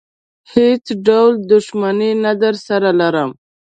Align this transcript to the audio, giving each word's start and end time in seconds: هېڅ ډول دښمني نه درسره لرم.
هېڅ 0.53 0.85
ډول 1.07 1.31
دښمني 1.51 2.11
نه 2.23 2.31
درسره 2.43 2.89
لرم. 2.99 3.31